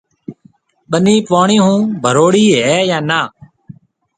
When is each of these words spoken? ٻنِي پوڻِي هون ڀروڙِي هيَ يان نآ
ٻنِي 0.89 1.15
پوڻِي 1.29 1.57
هون 1.65 1.79
ڀروڙِي 2.03 2.45
هيَ 2.65 2.75
يان 2.89 3.03
نآ 3.09 3.19